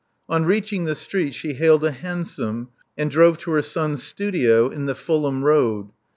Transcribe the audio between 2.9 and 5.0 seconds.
and drove to her son's studio in the